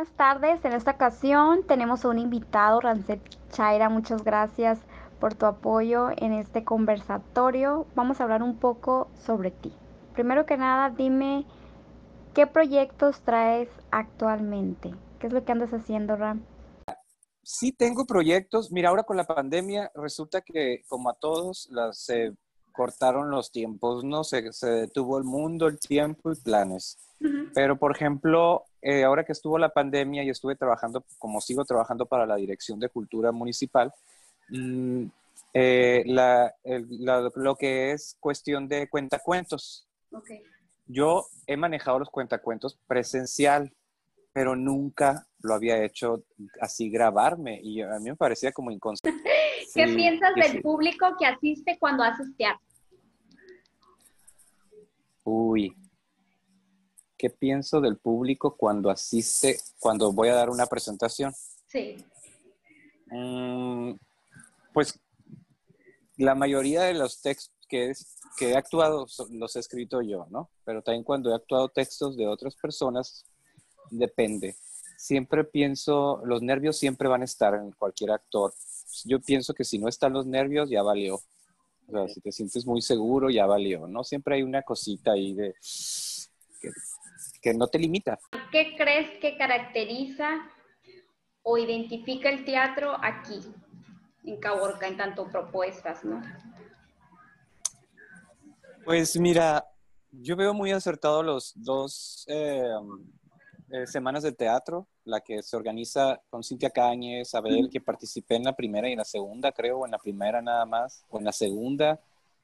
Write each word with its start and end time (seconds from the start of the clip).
buenas 0.00 0.16
tardes. 0.16 0.64
En 0.64 0.72
esta 0.72 0.92
ocasión 0.92 1.62
tenemos 1.66 2.06
a 2.06 2.08
un 2.08 2.18
invitado, 2.18 2.80
Rancet 2.80 3.20
Chaira. 3.50 3.90
Muchas 3.90 4.24
gracias 4.24 4.78
por 5.18 5.34
tu 5.34 5.44
apoyo 5.44 6.08
en 6.16 6.32
este 6.32 6.64
conversatorio. 6.64 7.86
Vamos 7.94 8.18
a 8.18 8.24
hablar 8.24 8.42
un 8.42 8.56
poco 8.56 9.10
sobre 9.26 9.50
ti. 9.50 9.74
Primero 10.14 10.46
que 10.46 10.56
nada, 10.56 10.88
dime 10.88 11.44
qué 12.32 12.46
proyectos 12.46 13.20
traes 13.20 13.68
actualmente. 13.90 14.94
¿Qué 15.18 15.26
es 15.26 15.34
lo 15.34 15.44
que 15.44 15.52
andas 15.52 15.74
haciendo, 15.74 16.16
Ram? 16.16 16.46
Sí, 17.42 17.70
tengo 17.70 18.06
proyectos. 18.06 18.72
Mira, 18.72 18.88
ahora 18.88 19.02
con 19.02 19.18
la 19.18 19.24
pandemia 19.24 19.92
resulta 19.94 20.40
que 20.40 20.82
como 20.88 21.10
a 21.10 21.14
todos 21.20 21.68
las, 21.72 21.98
se 21.98 22.32
cortaron 22.72 23.28
los 23.28 23.52
tiempos, 23.52 24.02
¿no? 24.02 24.24
Se, 24.24 24.50
se 24.54 24.70
detuvo 24.70 25.18
el 25.18 25.24
mundo, 25.24 25.66
el 25.66 25.78
tiempo 25.78 26.32
y 26.32 26.36
planes. 26.36 26.96
Pero, 27.52 27.78
por 27.78 27.94
ejemplo, 27.94 28.64
eh, 28.82 29.04
ahora 29.04 29.24
que 29.24 29.32
estuvo 29.32 29.58
la 29.58 29.68
pandemia 29.68 30.22
y 30.24 30.30
estuve 30.30 30.56
trabajando, 30.56 31.04
como 31.18 31.40
sigo 31.40 31.64
trabajando 31.64 32.06
para 32.06 32.26
la 32.26 32.36
Dirección 32.36 32.80
de 32.80 32.88
Cultura 32.88 33.32
Municipal, 33.32 33.92
mm, 34.48 35.04
eh, 35.52 36.04
lo 36.06 37.56
que 37.56 37.92
es 37.92 38.16
cuestión 38.20 38.68
de 38.68 38.88
cuentacuentos. 38.88 39.86
Yo 40.86 41.26
he 41.46 41.56
manejado 41.56 41.98
los 41.98 42.10
cuentacuentos 42.10 42.78
presencial, 42.86 43.72
pero 44.32 44.56
nunca 44.56 45.26
lo 45.42 45.54
había 45.54 45.82
hecho 45.84 46.24
así 46.60 46.90
grabarme 46.90 47.60
y 47.62 47.82
a 47.82 47.98
mí 47.98 48.10
me 48.10 48.16
parecía 48.16 48.52
como 48.52 48.70
inconsciente. 48.70 49.22
¿Qué 49.74 49.86
piensas 49.86 50.34
del 50.34 50.62
público 50.62 51.06
que 51.18 51.26
asiste 51.26 51.78
cuando 51.78 52.02
haces 52.02 52.26
teatro? 52.36 52.64
Uy, 55.24 55.76
¿qué 57.20 57.28
pienso 57.28 57.82
del 57.82 57.98
público 57.98 58.56
cuando 58.56 58.88
asiste, 58.88 59.60
cuando 59.78 60.10
voy 60.10 60.30
a 60.30 60.34
dar 60.34 60.48
una 60.48 60.64
presentación? 60.64 61.34
Sí. 61.66 62.02
Mm, 63.10 63.92
pues 64.72 64.98
la 66.16 66.34
mayoría 66.34 66.84
de 66.84 66.94
los 66.94 67.20
textos 67.20 67.54
que, 67.68 67.92
que 68.38 68.52
he 68.52 68.56
actuado 68.56 69.06
los 69.32 69.54
he 69.54 69.58
escrito 69.58 70.00
yo, 70.00 70.28
¿no? 70.30 70.48
Pero 70.64 70.80
también 70.80 71.04
cuando 71.04 71.30
he 71.30 71.34
actuado 71.34 71.68
textos 71.68 72.16
de 72.16 72.26
otras 72.26 72.56
personas, 72.56 73.26
depende. 73.90 74.56
Siempre 74.96 75.44
pienso, 75.44 76.22
los 76.24 76.40
nervios 76.40 76.78
siempre 76.78 77.06
van 77.06 77.20
a 77.20 77.26
estar 77.26 77.54
en 77.54 77.72
cualquier 77.72 78.12
actor. 78.12 78.54
Yo 79.04 79.20
pienso 79.20 79.52
que 79.52 79.64
si 79.64 79.78
no 79.78 79.88
están 79.88 80.14
los 80.14 80.24
nervios, 80.24 80.70
ya 80.70 80.82
valió. 80.82 81.16
O 81.16 81.92
sea, 81.92 82.08
si 82.08 82.22
te 82.22 82.32
sientes 82.32 82.64
muy 82.64 82.80
seguro, 82.80 83.28
ya 83.28 83.44
valió, 83.44 83.86
¿no? 83.86 84.04
Siempre 84.04 84.36
hay 84.36 84.42
una 84.42 84.62
cosita 84.62 85.12
ahí 85.12 85.34
de 85.34 85.54
que 86.60 86.70
no 87.54 87.66
te 87.68 87.78
limita. 87.78 88.18
¿Qué 88.52 88.74
crees 88.76 89.18
que 89.20 89.36
caracteriza 89.36 90.48
o 91.42 91.58
identifica 91.58 92.28
el 92.28 92.44
teatro 92.44 92.96
aquí, 93.02 93.40
en 94.24 94.38
Caborca, 94.38 94.86
en 94.86 94.96
tanto 94.96 95.28
propuestas, 95.28 96.04
¿no? 96.04 96.20
Pues 98.84 99.18
mira, 99.18 99.64
yo 100.10 100.36
veo 100.36 100.52
muy 100.52 100.72
acertado 100.72 101.22
los 101.22 101.52
dos 101.54 102.24
eh, 102.28 102.62
eh, 103.70 103.86
semanas 103.86 104.22
de 104.22 104.32
teatro, 104.32 104.86
la 105.04 105.20
que 105.20 105.42
se 105.42 105.56
organiza 105.56 106.20
con 106.28 106.42
Cintia 106.42 106.70
Cáñez, 106.70 107.34
Abel, 107.34 107.70
que 107.70 107.80
participé 107.80 108.36
en 108.36 108.44
la 108.44 108.56
primera 108.56 108.88
y 108.88 108.92
en 108.92 108.98
la 108.98 109.04
segunda, 109.04 109.52
creo, 109.52 109.80
o 109.80 109.84
en 109.86 109.92
la 109.92 109.98
primera 109.98 110.42
nada 110.42 110.66
más, 110.66 111.04
o 111.08 111.18
en 111.18 111.24
la 111.24 111.32
segunda. 111.32 112.00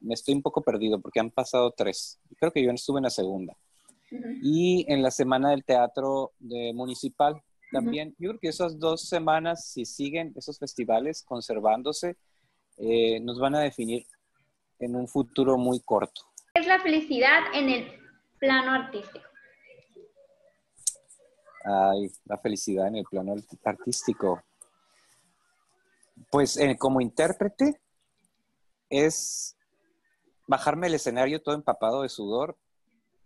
Me 0.00 0.14
estoy 0.14 0.34
un 0.34 0.42
poco 0.42 0.62
perdido 0.62 1.00
porque 1.00 1.20
han 1.20 1.30
pasado 1.30 1.72
tres. 1.72 2.18
Creo 2.38 2.52
que 2.52 2.62
yo 2.62 2.70
estuve 2.70 2.98
en 2.98 3.04
la 3.04 3.10
segunda 3.10 3.56
y 4.10 4.84
en 4.92 5.02
la 5.02 5.10
Semana 5.10 5.50
del 5.50 5.64
Teatro 5.64 6.32
de 6.38 6.72
Municipal 6.74 7.42
también. 7.70 8.14
Yo 8.18 8.30
creo 8.30 8.40
que 8.40 8.48
esas 8.48 8.78
dos 8.78 9.08
semanas, 9.08 9.70
si 9.70 9.84
siguen 9.84 10.32
esos 10.36 10.58
festivales 10.58 11.22
conservándose, 11.22 12.16
eh, 12.76 13.20
nos 13.20 13.38
van 13.38 13.54
a 13.54 13.60
definir 13.60 14.06
en 14.78 14.96
un 14.96 15.06
futuro 15.06 15.56
muy 15.56 15.80
corto. 15.80 16.22
¿Qué 16.54 16.60
es 16.60 16.66
la 16.66 16.80
felicidad 16.80 17.40
en 17.54 17.68
el 17.68 17.92
plano 18.38 18.72
artístico? 18.72 19.24
Ay, 21.64 22.10
la 22.24 22.38
felicidad 22.38 22.88
en 22.88 22.96
el 22.96 23.04
plano 23.04 23.34
artístico. 23.64 24.42
Pues 26.30 26.56
eh, 26.56 26.76
como 26.78 27.00
intérprete 27.00 27.80
es 28.88 29.56
bajarme 30.46 30.88
el 30.88 30.94
escenario 30.94 31.40
todo 31.40 31.54
empapado 31.54 32.02
de 32.02 32.08
sudor 32.08 32.56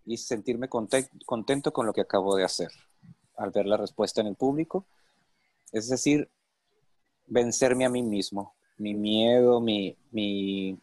y 0.06 0.16
sentirme 0.16 0.68
contento 0.68 1.72
con 1.72 1.86
lo 1.86 1.92
que 1.92 2.02
acabo 2.02 2.36
de 2.36 2.44
hacer 2.44 2.70
al 3.36 3.50
ver 3.50 3.66
la 3.66 3.76
respuesta 3.76 4.20
en 4.20 4.28
el 4.28 4.36
público. 4.36 4.86
Es 5.72 5.88
decir, 5.88 6.28
vencerme 7.26 7.84
a 7.84 7.88
mí 7.88 8.02
mismo, 8.02 8.54
mi 8.78 8.94
miedo, 8.94 9.60
mi, 9.60 9.96
mi, 10.12 10.78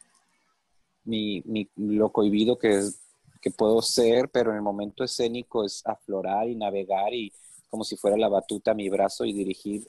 mi, 1.05 1.69
lo 1.75 2.11
cohibido 2.11 2.57
que, 2.57 2.77
es, 2.77 2.99
que 3.41 3.51
puedo 3.51 3.81
ser, 3.81 4.29
pero 4.29 4.51
en 4.51 4.57
el 4.57 4.61
momento 4.61 5.03
escénico 5.03 5.65
es 5.65 5.81
aflorar 5.85 6.47
y 6.47 6.55
navegar 6.55 7.13
y 7.13 7.31
como 7.69 7.83
si 7.83 7.95
fuera 7.95 8.17
la 8.17 8.27
batuta 8.27 8.73
mi 8.73 8.89
brazo 8.89 9.23
y 9.23 9.33
dirigir 9.33 9.87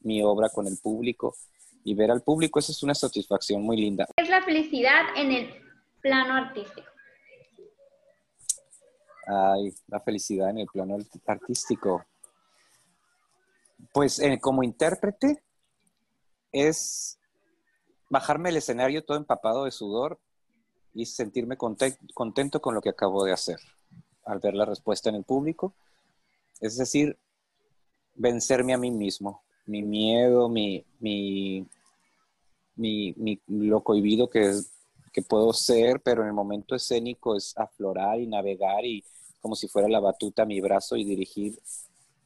mi 0.00 0.22
obra 0.22 0.48
con 0.48 0.66
el 0.66 0.78
público 0.78 1.36
y 1.84 1.94
ver 1.94 2.10
al 2.10 2.22
público, 2.22 2.58
esa 2.58 2.72
es 2.72 2.82
una 2.82 2.94
satisfacción 2.94 3.62
muy 3.62 3.76
linda. 3.76 4.08
Es 4.16 4.28
la 4.28 4.42
felicidad 4.42 5.02
en 5.16 5.30
el 5.30 5.50
plano 6.00 6.34
artístico. 6.34 6.93
Ay, 9.26 9.74
la 9.88 10.00
felicidad 10.00 10.50
en 10.50 10.58
el 10.58 10.66
plano 10.66 10.98
artístico. 11.26 12.04
Pues 13.92 14.18
eh, 14.18 14.38
como 14.40 14.62
intérprete 14.62 15.42
es 16.52 17.18
bajarme 18.10 18.50
el 18.50 18.56
escenario 18.56 19.04
todo 19.04 19.16
empapado 19.16 19.64
de 19.64 19.70
sudor 19.70 20.20
y 20.94 21.06
sentirme 21.06 21.56
contento 21.56 22.60
con 22.60 22.74
lo 22.74 22.80
que 22.80 22.90
acabo 22.90 23.24
de 23.24 23.32
hacer 23.32 23.58
al 24.24 24.38
ver 24.38 24.54
la 24.54 24.64
respuesta 24.64 25.08
en 25.08 25.16
el 25.16 25.24
público. 25.24 25.74
Es 26.60 26.76
decir, 26.76 27.18
vencerme 28.14 28.74
a 28.74 28.78
mí 28.78 28.90
mismo, 28.90 29.42
mi 29.66 29.82
miedo, 29.82 30.48
mi, 30.48 30.84
mi, 31.00 31.66
mi, 32.76 33.14
mi 33.16 33.40
lo 33.48 33.82
cohibido 33.82 34.30
que 34.30 34.48
es 34.48 34.73
que 35.14 35.22
puedo 35.22 35.52
ser, 35.52 36.00
pero 36.00 36.22
en 36.22 36.28
el 36.28 36.34
momento 36.34 36.74
escénico 36.74 37.36
es 37.36 37.56
aflorar 37.56 38.18
y 38.18 38.26
navegar 38.26 38.84
y 38.84 39.04
como 39.40 39.54
si 39.54 39.68
fuera 39.68 39.88
la 39.88 40.00
batuta 40.00 40.44
mi 40.44 40.60
brazo 40.60 40.96
y 40.96 41.04
dirigir 41.04 41.56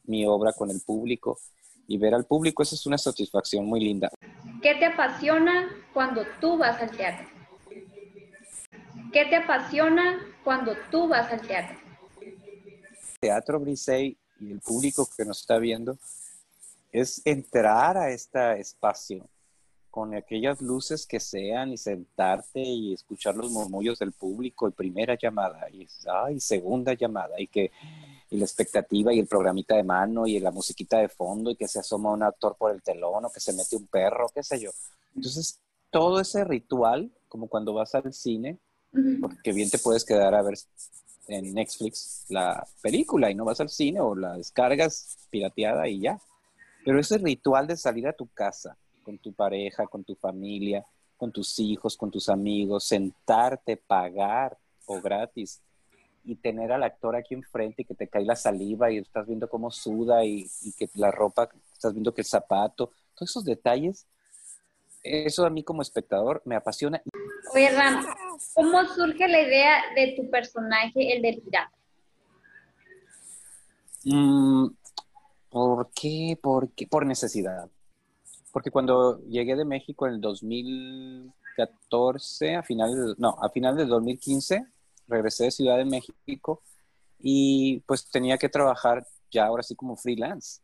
mi 0.05 0.25
obra 0.25 0.53
con 0.53 0.71
el 0.71 0.81
público 0.81 1.39
y 1.87 1.99
ver 1.99 2.15
al 2.15 2.25
público, 2.25 2.63
esa 2.63 2.73
es 2.73 2.85
una 2.87 2.97
satisfacción 2.97 3.65
muy 3.65 3.79
linda. 3.79 4.09
¿Qué 4.61 4.73
te 4.75 4.85
apasiona 4.85 5.69
cuando 5.93 6.23
tú 6.41 6.57
vas 6.57 6.81
al 6.81 6.89
teatro? 6.89 7.27
¿Qué 9.13 9.25
te 9.25 9.35
apasiona 9.35 10.19
cuando 10.43 10.73
tú 10.89 11.07
vas 11.07 11.31
al 11.31 11.41
teatro? 11.41 11.77
Teatro 13.19 13.59
Brisey 13.59 14.17
y 14.39 14.51
el 14.51 14.61
público 14.61 15.07
que 15.15 15.25
nos 15.25 15.41
está 15.41 15.59
viendo 15.59 15.97
es 16.91 17.21
entrar 17.23 17.97
a 17.97 18.09
este 18.09 18.59
espacio 18.59 19.27
con 19.89 20.13
aquellas 20.13 20.61
luces 20.61 21.05
que 21.05 21.19
sean 21.19 21.71
y 21.71 21.77
sentarte 21.77 22.61
y 22.61 22.93
escuchar 22.93 23.35
los 23.35 23.51
murmullos 23.51 23.99
del 23.99 24.11
público 24.11 24.67
y 24.67 24.71
primera 24.71 25.17
llamada 25.17 25.69
y, 25.69 25.87
ay, 26.07 26.39
segunda 26.39 26.93
llamada 26.93 27.39
y 27.39 27.47
que 27.47 27.71
y 28.31 28.37
la 28.37 28.45
expectativa 28.45 29.11
y 29.13 29.19
el 29.19 29.27
programita 29.27 29.75
de 29.75 29.83
mano 29.83 30.27
y 30.27 30.39
la 30.39 30.51
musiquita 30.51 30.99
de 30.99 31.09
fondo 31.09 31.49
y 31.49 31.55
que 31.55 31.67
se 31.67 31.79
asoma 31.79 32.11
un 32.11 32.23
actor 32.23 32.55
por 32.57 32.71
el 32.71 32.81
telón 32.81 33.25
o 33.25 33.31
que 33.31 33.39
se 33.39 33.53
mete 33.53 33.75
un 33.75 33.87
perro, 33.87 34.29
qué 34.33 34.43
sé 34.43 34.59
yo. 34.59 34.69
Entonces, 35.15 35.59
todo 35.89 36.19
ese 36.19 36.43
ritual, 36.43 37.11
como 37.27 37.47
cuando 37.47 37.73
vas 37.73 37.95
al 37.95 38.13
cine, 38.13 38.57
porque 39.21 39.51
bien 39.51 39.69
te 39.69 39.79
puedes 39.79 40.05
quedar 40.05 40.35
a 40.35 40.41
ver 40.41 40.57
en 41.27 41.53
Netflix 41.53 42.25
la 42.29 42.67
película 42.81 43.29
y 43.29 43.35
no 43.35 43.45
vas 43.45 43.59
al 43.61 43.69
cine 43.69 43.99
o 43.99 44.15
la 44.15 44.37
descargas 44.37 45.17
pirateada 45.29 45.87
y 45.87 46.01
ya. 46.01 46.19
Pero 46.85 46.99
ese 46.99 47.17
ritual 47.17 47.67
de 47.67 47.77
salir 47.77 48.07
a 48.07 48.13
tu 48.13 48.27
casa, 48.27 48.77
con 49.03 49.17
tu 49.17 49.33
pareja, 49.33 49.87
con 49.87 50.03
tu 50.03 50.15
familia, 50.15 50.85
con 51.19 51.31
tus 51.31 51.59
hijos, 51.59 51.97
con 51.97 52.09
tus 52.09 52.29
amigos, 52.29 52.85
sentarte, 52.85 53.75
pagar 53.75 54.57
o 54.85 55.01
gratis 55.01 55.61
y 56.23 56.35
tener 56.35 56.71
al 56.71 56.83
actor 56.83 57.15
aquí 57.15 57.33
enfrente 57.33 57.81
y 57.81 57.85
que 57.85 57.93
te 57.93 58.07
cae 58.07 58.23
la 58.23 58.35
saliva 58.35 58.91
y 58.91 58.99
estás 58.99 59.27
viendo 59.27 59.49
cómo 59.49 59.69
suda 59.69 60.23
y, 60.23 60.49
que 60.77 60.89
la 60.95 61.11
ropa, 61.11 61.49
estás 61.73 61.93
viendo 61.93 62.13
que 62.13 62.21
el 62.21 62.27
zapato, 62.27 62.91
todos 63.15 63.29
esos 63.29 63.43
detalles, 63.43 64.05
eso 65.03 65.45
a 65.45 65.49
mí 65.49 65.63
como 65.63 65.81
espectador 65.81 66.41
me 66.45 66.55
apasiona. 66.55 67.01
Oye, 67.53 67.69
Ram, 67.71 68.05
¿cómo 68.53 68.85
surge 68.85 69.27
la 69.27 69.41
idea 69.41 69.81
de 69.95 70.13
tu 70.15 70.29
personaje, 70.29 71.15
el 71.15 71.21
del 71.21 71.41
pirata? 71.41 71.71
Mm, 74.05 74.67
¿Por 75.49 75.89
qué? 75.91 76.37
¿Por 76.41 76.69
qué? 76.71 76.87
Por 76.87 77.05
necesidad 77.05 77.69
porque 78.51 78.71
cuando 78.71 79.21
llegué 79.25 79.55
de 79.55 79.65
México 79.65 80.07
en 80.07 80.15
el 80.15 80.21
2014, 80.21 82.55
a 82.55 82.63
finales, 82.63 82.97
no, 83.17 83.37
a 83.41 83.49
finales 83.49 83.79
del 83.79 83.89
2015, 83.89 84.65
regresé 85.07 85.45
de 85.45 85.51
Ciudad 85.51 85.77
de 85.77 85.85
México 85.85 86.61
y 87.19 87.81
pues 87.81 88.09
tenía 88.09 88.37
que 88.37 88.49
trabajar 88.49 89.05
ya 89.31 89.45
ahora 89.45 89.63
sí 89.63 89.75
como 89.75 89.95
freelance. 89.95 90.61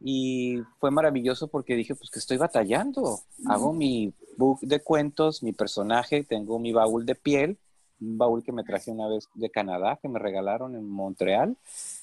Y 0.00 0.58
fue 0.80 0.90
maravilloso 0.90 1.48
porque 1.48 1.76
dije, 1.76 1.94
pues 1.94 2.10
que 2.10 2.18
estoy 2.18 2.36
batallando. 2.36 3.20
Hago 3.46 3.72
mi 3.72 4.12
book 4.36 4.60
de 4.60 4.80
cuentos, 4.80 5.42
mi 5.42 5.52
personaje, 5.52 6.24
tengo 6.24 6.58
mi 6.58 6.72
baúl 6.72 7.06
de 7.06 7.14
piel, 7.14 7.58
un 8.00 8.18
baúl 8.18 8.42
que 8.42 8.52
me 8.52 8.64
traje 8.64 8.90
una 8.90 9.08
vez 9.08 9.28
de 9.34 9.50
Canadá, 9.50 9.98
que 10.02 10.08
me 10.08 10.18
regalaron 10.18 10.74
en 10.74 10.88
Montreal. 10.88 11.56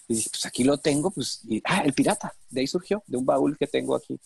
Y 0.07 0.15
dije, 0.15 0.29
pues 0.31 0.45
aquí 0.45 0.63
lo 0.63 0.77
tengo, 0.77 1.11
pues, 1.11 1.41
y, 1.47 1.61
ah, 1.65 1.83
el 1.85 1.93
pirata, 1.93 2.33
de 2.49 2.61
ahí 2.61 2.67
surgió, 2.67 3.03
de 3.05 3.17
un 3.17 3.25
baúl 3.25 3.57
que 3.57 3.67
tengo 3.67 3.95
aquí. 3.95 4.19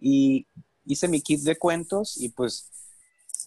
Y 0.00 0.46
hice 0.84 1.08
mi 1.08 1.20
kit 1.20 1.40
de 1.42 1.56
cuentos 1.56 2.16
y 2.20 2.30
pues 2.30 2.70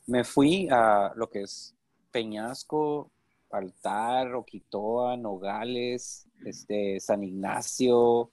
me 0.05 0.23
fui 0.23 0.67
a 0.71 1.11
lo 1.15 1.29
que 1.29 1.41
es 1.41 1.75
Peñasco, 2.11 3.11
Altar, 3.51 4.33
Oquitoa, 4.35 5.17
Nogales, 5.17 6.27
este, 6.45 6.99
San 6.99 7.23
Ignacio, 7.23 8.31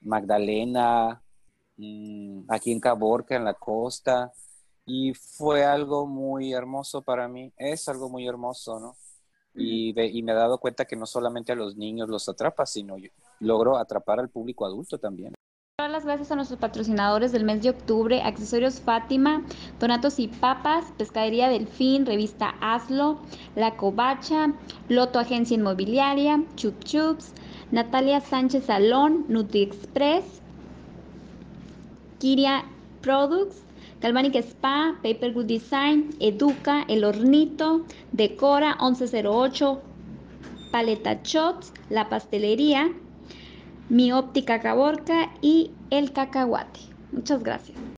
Magdalena, 0.00 1.22
mm, 1.76 2.42
aquí 2.48 2.72
en 2.72 2.80
Caborca, 2.80 3.36
en 3.36 3.44
la 3.44 3.54
costa, 3.54 4.32
y 4.86 5.14
fue 5.14 5.64
algo 5.64 6.06
muy 6.06 6.52
hermoso 6.52 7.02
para 7.02 7.28
mí, 7.28 7.52
es 7.56 7.88
algo 7.88 8.08
muy 8.08 8.26
hermoso, 8.26 8.80
¿no? 8.80 8.96
Y, 9.54 9.90
y, 10.00 10.22
me 10.22 10.32
he 10.32 10.34
dado 10.34 10.58
cuenta 10.58 10.84
que 10.84 10.96
no 10.96 11.04
solamente 11.06 11.52
a 11.52 11.56
los 11.56 11.76
niños 11.76 12.08
los 12.08 12.28
atrapa, 12.28 12.64
sino 12.64 12.96
logro 13.40 13.76
atrapar 13.76 14.20
al 14.20 14.28
público 14.28 14.64
adulto 14.64 14.98
también. 14.98 15.34
Gracias 16.04 16.30
a 16.30 16.36
nuestros 16.36 16.60
patrocinadores 16.60 17.32
del 17.32 17.42
mes 17.42 17.62
de 17.62 17.70
octubre, 17.70 18.22
Accesorios 18.22 18.80
Fátima, 18.80 19.42
Donatos 19.80 20.20
y 20.20 20.28
Papas, 20.28 20.84
Pescadería 20.96 21.48
Delfín, 21.48 22.06
Revista 22.06 22.54
Hazlo, 22.60 23.18
La 23.56 23.74
Covacha, 23.76 24.52
Loto 24.88 25.18
Agencia 25.18 25.56
Inmobiliaria, 25.56 26.44
Chup 26.54 26.84
Chups, 26.84 27.32
Natalia 27.72 28.20
Sánchez 28.20 28.66
Salón, 28.66 29.24
Nutri 29.28 29.62
Express, 29.62 30.40
Kiria 32.20 32.64
Products, 33.00 33.60
Galvanic 34.00 34.36
Spa, 34.36 34.96
Paper 35.02 35.32
Good 35.32 35.46
Design, 35.46 36.10
Educa, 36.20 36.84
El 36.88 37.02
Hornito, 37.02 37.84
Decora 38.12 38.76
1108, 38.80 39.80
Paleta 40.70 41.20
Shots, 41.24 41.72
La 41.90 42.08
Pastelería, 42.08 42.92
Mi 43.88 44.12
Óptica 44.12 44.60
Caborca 44.60 45.32
y 45.42 45.72
El 45.90 46.12
Cacahuate. 46.12 46.80
Muchas 47.10 47.42
gracias. 47.42 47.78